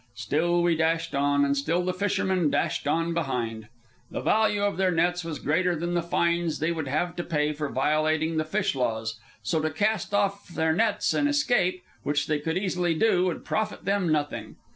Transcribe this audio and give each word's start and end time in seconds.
Still 0.15 0.63
we 0.63 0.75
dashed 0.75 1.13
on, 1.13 1.45
and 1.45 1.55
still 1.55 1.85
the 1.85 1.93
fishermen 1.93 2.49
dashed 2.49 2.87
on 2.87 3.13
behind. 3.13 3.67
The 4.09 4.19
value 4.21 4.63
of 4.63 4.77
their 4.77 4.89
nets 4.89 5.23
was 5.23 5.37
greater 5.37 5.75
than 5.75 5.93
the 5.93 6.01
fines 6.01 6.57
they 6.57 6.71
would 6.71 6.87
have 6.87 7.15
to 7.17 7.23
pay 7.23 7.53
for 7.53 7.69
violating 7.69 8.37
the 8.37 8.43
fish 8.43 8.73
laws; 8.73 9.19
so 9.43 9.61
to 9.61 9.69
cast 9.69 10.11
off 10.11 10.47
from 10.47 10.55
their 10.55 10.73
nets 10.73 11.13
and 11.13 11.29
escape, 11.29 11.83
which 12.01 12.25
they 12.25 12.39
could 12.39 12.57
easily 12.57 12.95
do, 12.95 13.25
would 13.25 13.45
profit 13.45 13.85
them 13.85 14.11
nothing. 14.11 14.55